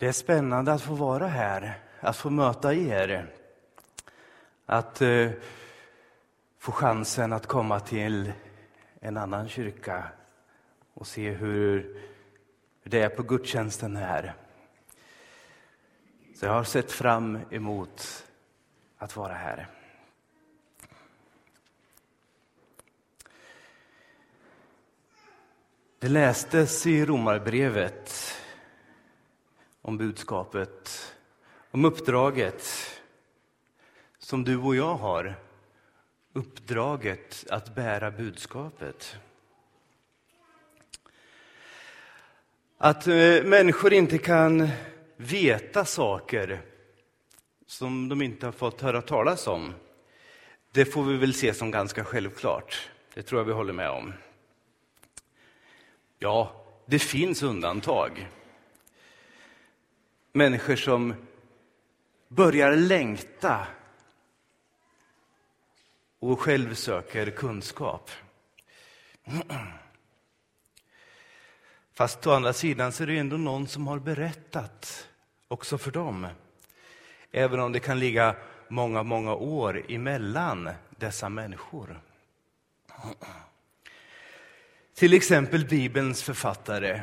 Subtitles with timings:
[0.00, 3.26] Det är spännande att få vara här, att få möta er.
[4.66, 5.30] Att eh,
[6.58, 8.32] få chansen att komma till
[9.00, 10.08] en annan kyrka
[10.94, 11.96] och se hur
[12.82, 14.34] det är på gudstjänsten här.
[16.36, 18.26] Så jag har sett fram emot
[18.98, 19.66] att vara här.
[25.98, 28.29] Det lästes i Romarbrevet
[29.90, 31.14] om budskapet,
[31.70, 32.90] om uppdraget
[34.18, 35.34] som du och jag har.
[36.32, 39.16] Uppdraget att bära budskapet.
[42.78, 44.68] Att eh, människor inte kan
[45.16, 46.60] veta saker
[47.66, 49.74] som de inte har fått höra talas om,
[50.72, 52.90] det får vi väl se som ganska självklart.
[53.14, 54.12] Det tror jag vi håller med om.
[56.18, 58.28] Ja, det finns undantag.
[60.32, 61.14] Människor som
[62.28, 63.66] börjar längta
[66.18, 68.10] och själv söker kunskap.
[71.92, 75.08] Fast å andra sidan så är det ändå någon som har berättat
[75.48, 76.26] också för dem.
[77.32, 78.36] Även om det kan ligga
[78.68, 82.00] många, många år emellan dessa människor.
[84.94, 87.00] Till exempel Bibelns författare.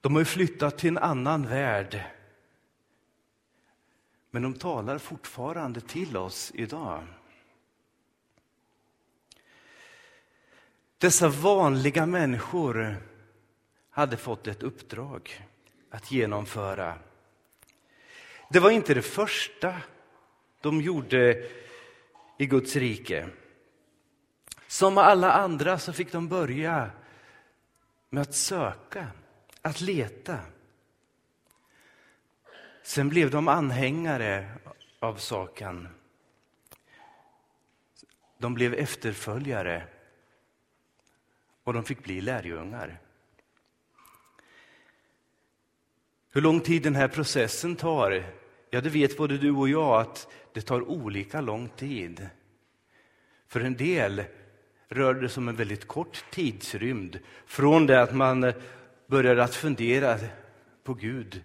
[0.00, 2.04] De har flyttat till en annan värld.
[4.30, 7.04] Men de talar fortfarande till oss idag.
[10.98, 12.96] Dessa vanliga människor
[13.90, 15.46] hade fått ett uppdrag
[15.90, 16.98] att genomföra.
[18.50, 19.74] Det var inte det första
[20.60, 21.48] de gjorde
[22.38, 23.28] i Guds rike.
[24.66, 26.90] Som alla andra så fick de börja
[28.10, 29.06] med att söka,
[29.68, 30.38] att leta.
[32.82, 34.50] Sen blev de anhängare
[34.98, 35.88] av saken.
[38.38, 39.86] De blev efterföljare
[41.64, 43.00] och de fick bli lärjungar.
[46.30, 48.24] Hur lång tid den här processen tar,
[48.70, 52.28] ja det vet både du och jag att det tar olika lång tid.
[53.46, 54.24] För en del
[54.88, 58.52] rör det sig om en väldigt kort tidsrymd från det att man
[59.08, 60.18] börjar att fundera
[60.84, 61.42] på Gud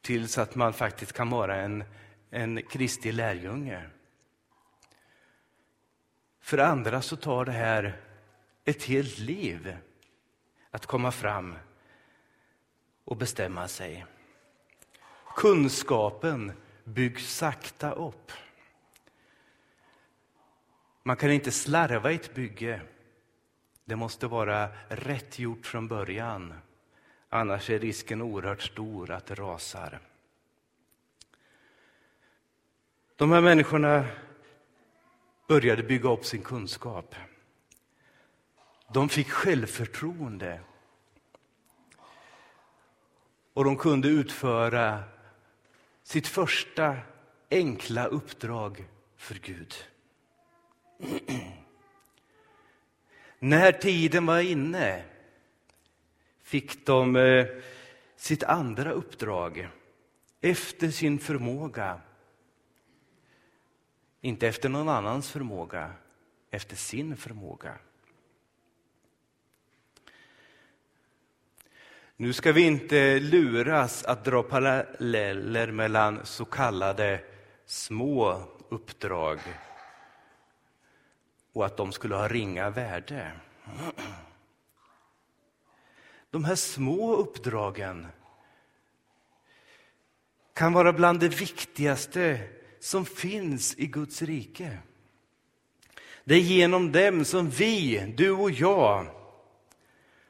[0.00, 1.84] tills att man faktiskt kan vara en,
[2.30, 3.90] en Kristi lärjunge.
[6.40, 8.00] För andra så tar det här
[8.64, 9.76] ett helt liv
[10.70, 11.54] att komma fram
[13.04, 14.06] och bestämma sig.
[15.36, 16.52] Kunskapen
[16.84, 18.32] byggs sakta upp.
[21.02, 22.80] Man kan inte slarva i ett bygge.
[23.84, 26.54] Det måste vara rätt gjort från början.
[27.32, 30.00] Annars är risken oerhört stor att det rasar.
[33.16, 34.06] De här människorna
[35.48, 37.14] började bygga upp sin kunskap.
[38.92, 40.60] De fick självförtroende.
[43.54, 45.02] Och de kunde utföra
[46.02, 46.96] sitt första
[47.50, 49.74] enkla uppdrag för Gud.
[53.38, 55.09] När tiden var inne
[56.50, 57.46] fick de eh,
[58.16, 59.68] sitt andra uppdrag
[60.40, 62.00] efter sin förmåga.
[64.20, 65.92] Inte efter någon annans förmåga,
[66.50, 67.78] efter sin förmåga.
[72.16, 77.20] Nu ska vi inte luras att dra paralleller mellan så kallade
[77.66, 79.38] små uppdrag
[81.52, 83.32] och att de skulle ha ringa värde.
[86.30, 88.06] De här små uppdragen
[90.54, 92.48] kan vara bland det viktigaste
[92.80, 94.78] som finns i Guds rike.
[96.24, 99.06] Det är genom dem som vi, du och jag,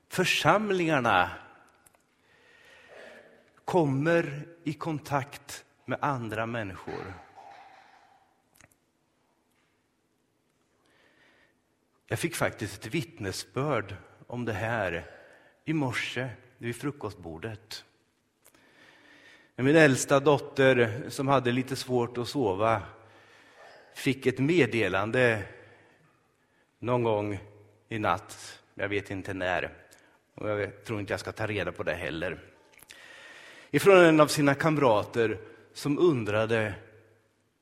[0.08, 1.30] församlingarna
[3.64, 7.14] kommer i kontakt med andra människor.
[12.06, 13.96] Jag fick faktiskt ett vittnesbörd
[14.26, 15.19] om det här
[15.64, 16.28] i morse
[16.58, 17.84] vid frukostbordet.
[19.56, 22.82] Min äldsta dotter, som hade lite svårt att sova,
[23.94, 25.42] fick ett meddelande
[26.78, 27.38] någon gång
[27.88, 28.62] i natt.
[28.74, 29.72] Jag vet inte när.
[30.34, 32.40] Och jag tror inte jag ska ta reda på det heller.
[33.70, 35.38] Ifrån en av sina kamrater
[35.72, 36.74] som undrade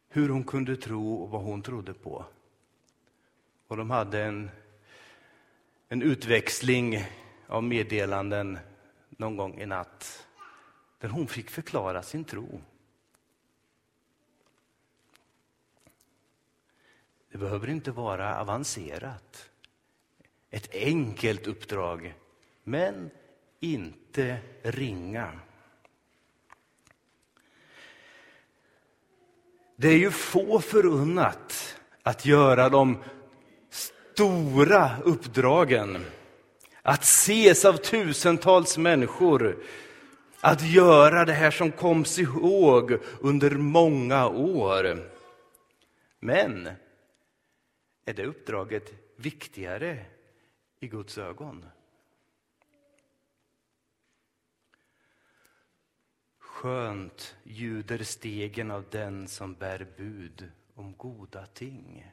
[0.08, 2.24] hur hon kunde tro och vad hon trodde på.
[3.68, 4.50] Och de hade en,
[5.88, 7.04] en utväxling
[7.48, 8.58] av meddelanden
[9.08, 10.26] någon gång i natt.
[10.98, 12.60] där hon fick förklara sin tro.
[17.32, 19.50] Det behöver inte vara avancerat.
[20.50, 22.14] Ett enkelt uppdrag,
[22.64, 23.10] men
[23.60, 25.40] inte ringa.
[29.76, 32.98] Det är ju få förunnat att göra de
[33.70, 36.04] stora uppdragen.
[36.88, 39.64] Att ses av tusentals människor.
[40.40, 45.10] Att göra det här som koms ihåg under många år.
[46.20, 46.66] Men
[48.04, 50.04] är det uppdraget viktigare
[50.80, 51.64] i Guds ögon?
[56.38, 62.12] Skönt ljuder stegen av den som bär bud om goda ting.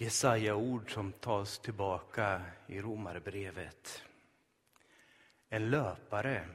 [0.00, 4.02] Jesaja-ord som tas tillbaka i Romarbrevet.
[5.48, 6.48] En löpare,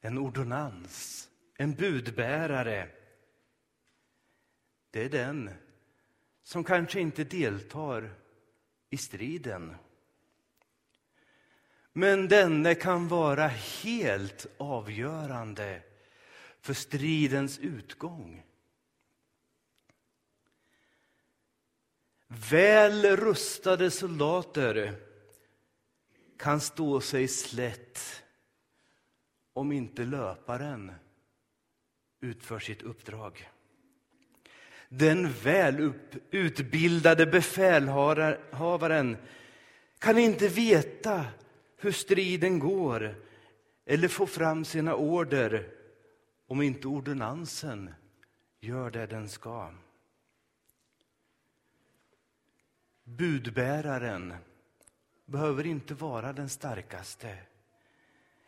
[0.00, 2.88] en ordonnans, en budbärare.
[4.90, 5.50] Det är den
[6.42, 8.10] som kanske inte deltar
[8.90, 9.76] i striden
[11.98, 13.46] men denne kan vara
[13.82, 15.82] helt avgörande
[16.60, 18.42] för stridens utgång.
[22.28, 24.94] Väl rustade soldater
[26.36, 28.22] kan stå sig slätt
[29.52, 30.92] om inte löparen
[32.20, 33.48] utför sitt uppdrag.
[34.88, 35.92] Den väl
[36.30, 39.16] utbildade befälhavaren
[39.98, 41.24] kan inte veta
[41.76, 43.14] hur striden går
[43.86, 45.70] eller få fram sina order
[46.46, 47.94] om inte ordonnansen
[48.60, 49.72] gör det den ska.
[53.16, 54.34] Budbäraren
[55.26, 57.38] behöver inte vara den starkaste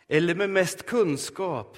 [0.06, 1.76] eller med mest kunskap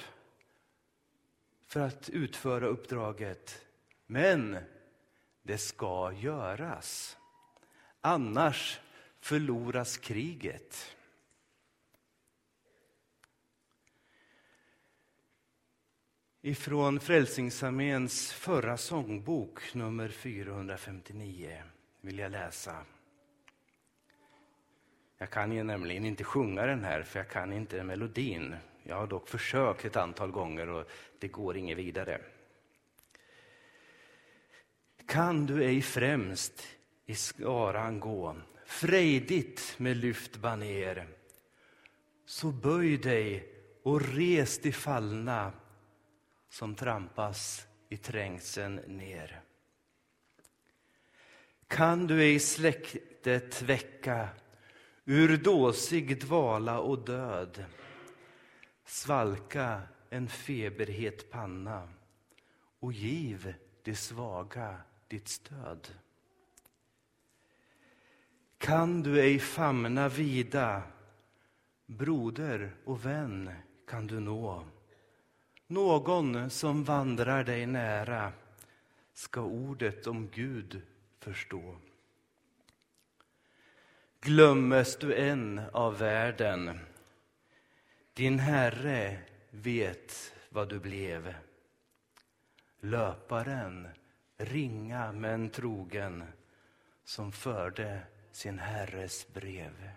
[1.67, 3.67] för att utföra uppdraget.
[4.07, 4.59] Men
[5.43, 7.17] det ska göras.
[8.01, 8.81] Annars
[9.21, 10.97] förloras kriget.
[16.45, 21.63] ifrån Frälsningsarméns förra sångbok, nummer 459,
[22.03, 22.85] vill jag läsa.
[25.19, 28.57] Jag kan ju nämligen inte sjunga den här, för jag kan inte melodin.
[28.83, 32.21] Jag har dock försökt ett antal gånger och det går inget vidare.
[35.07, 36.67] Kan du ej främst
[37.07, 41.07] i skaran gå, frejdigt med lyft baner,
[42.27, 43.49] så böj dig
[43.83, 45.53] och res de fallna
[46.49, 49.43] som trampas i trängseln ner.
[51.73, 54.29] Kan du ej släktet väcka
[55.05, 57.65] ur dåsig dvala och död
[58.85, 61.89] svalka en feberhet panna
[62.81, 64.77] och giv de svaga
[65.09, 65.89] ditt stöd.
[68.59, 70.83] Kan du ej famna vida
[71.87, 73.51] broder och vän
[73.87, 74.65] kan du nå
[75.67, 78.33] någon som vandrar dig nära
[79.13, 80.83] ska ordet om Gud
[81.23, 81.77] förstå.
[84.21, 86.79] Glömmes du än av världen,
[88.15, 89.19] din Herre
[89.51, 91.35] vet vad du blev.
[92.81, 93.89] Löparen,
[94.37, 96.25] ringa men trogen,
[97.05, 98.01] som förde
[98.33, 99.91] sin Herres brev.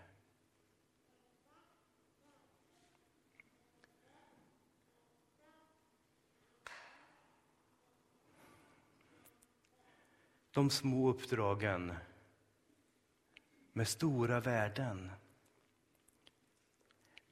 [10.56, 11.94] De små uppdragen
[13.74, 15.12] med stora värden.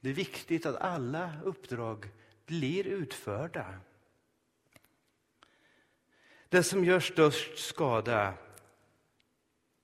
[0.00, 2.10] Det är viktigt att alla uppdrag
[2.46, 3.80] blir utförda.
[6.48, 8.34] Det som gör störst skada,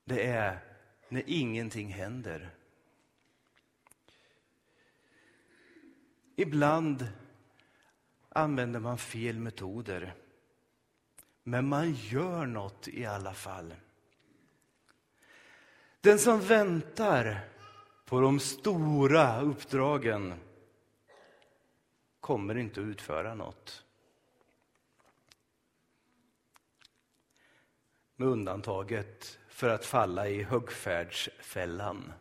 [0.05, 0.61] det är
[1.09, 2.51] när ingenting händer.
[6.37, 7.09] Ibland
[8.29, 10.15] använder man fel metoder.
[11.43, 13.75] Men man gör något i alla fall.
[16.01, 17.41] Den som väntar
[18.05, 20.35] på de stora uppdragen
[22.21, 23.85] kommer inte att utföra något.
[28.17, 32.13] Med undantaget för att falla i högfärdsfällan.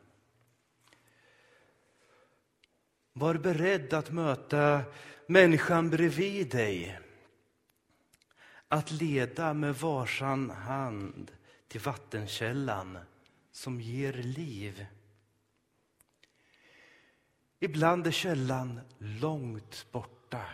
[3.14, 4.82] Var beredd att möta
[5.26, 7.00] människan bredvid dig
[8.70, 11.32] att leda med varsam hand
[11.68, 12.98] till vattenkällan
[13.52, 14.86] som ger liv.
[17.60, 20.46] Ibland är källan långt borta.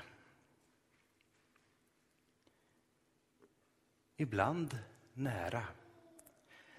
[4.18, 4.78] Ibland
[5.14, 5.64] nära.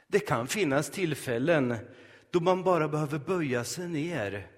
[0.06, 1.78] Det kan finnas tillfällen
[2.30, 4.50] då man bara behöver böja sig ner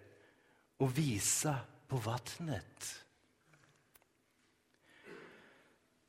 [0.77, 1.57] och visa
[1.89, 3.05] på vattnet.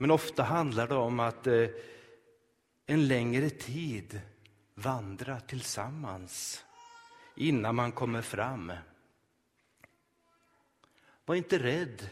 [0.02, 1.68] Men ofta handlar det om att eh,
[2.86, 4.22] en längre tid
[4.76, 6.66] vandra tillsammans
[7.36, 8.72] innan man kommer fram.
[11.26, 12.10] Var inte rädd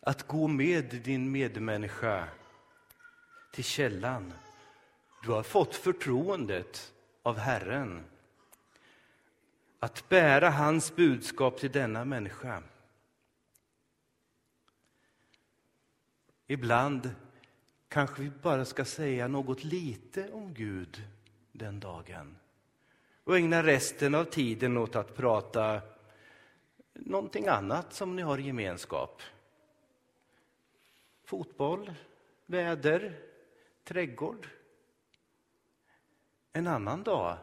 [0.00, 2.28] att gå med din medmänniska
[3.52, 4.32] till källan.
[5.24, 8.04] Du har fått förtroendet av Herren
[9.80, 12.62] att bära hans budskap till denna människa.
[16.46, 17.10] Ibland
[17.88, 21.02] kanske vi bara ska säga något lite om Gud
[21.52, 22.36] den dagen
[23.24, 25.80] och ägna resten av tiden åt att prata
[26.92, 29.22] någonting annat som ni har i gemenskap.
[31.24, 31.94] Fotboll,
[32.46, 33.18] väder,
[33.84, 34.48] trädgård.
[36.52, 37.36] En annan dag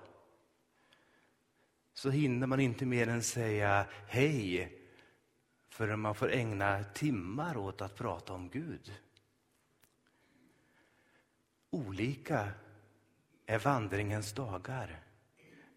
[1.93, 4.78] så hinner man inte mer än säga hej
[5.69, 8.93] förrän man får ägna timmar åt att prata om Gud.
[11.69, 12.51] Olika
[13.45, 15.03] är vandringens dagar,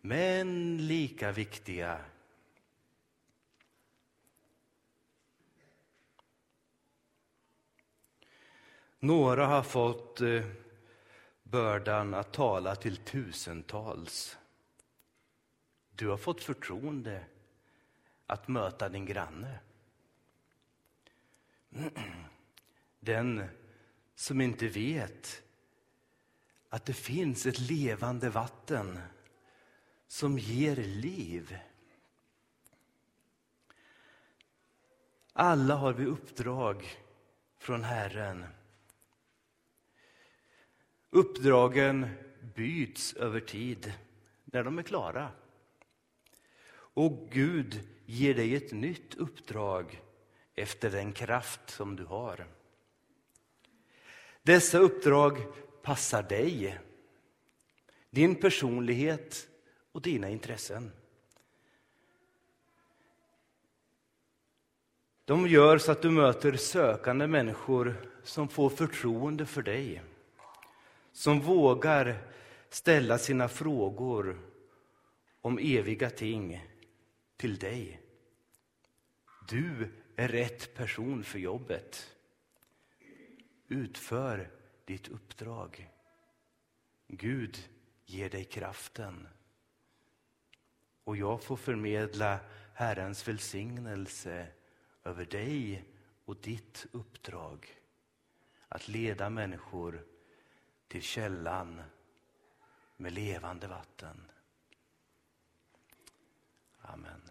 [0.01, 2.01] men lika viktiga.
[8.99, 10.45] Några har fått eh,
[11.43, 14.39] bördan att tala till tusentals.
[15.91, 17.25] Du har fått förtroende
[18.27, 19.59] att möta din granne.
[23.01, 23.45] Den
[24.15, 25.43] som inte vet
[26.69, 28.99] att det finns ett levande vatten
[30.07, 31.59] som ger liv.
[35.33, 36.97] Alla har vi uppdrag
[37.59, 38.45] från Herren.
[41.11, 42.09] Uppdragen
[42.55, 43.93] byts över tid
[44.45, 45.31] när de är klara.
[46.75, 50.03] Och Gud ger dig ett nytt uppdrag
[50.55, 52.47] efter den kraft som du har.
[54.43, 55.47] Dessa uppdrag
[55.83, 56.79] passar dig,
[58.11, 59.49] din personlighet
[59.93, 60.93] och dina intressen.
[65.25, 70.03] De gör så att du möter sökande människor som får förtroende för dig,
[71.13, 72.19] som vågar
[72.69, 74.41] ställa sina frågor
[75.41, 76.67] om eviga ting
[77.37, 78.01] till dig.
[79.49, 82.17] Du är rätt person för jobbet.
[83.69, 84.51] Utför
[84.85, 85.91] ditt uppdrag.
[87.09, 87.69] Gud
[88.05, 89.29] ger dig kraften.
[91.05, 92.41] Och jag får förmedla
[92.75, 94.47] Herrens välsignelse
[95.05, 95.85] över dig
[96.25, 97.77] och ditt uppdrag.
[98.69, 100.07] Att leda människor
[100.89, 101.83] till källan
[102.97, 104.31] med levande vatten.
[106.81, 107.31] Amen.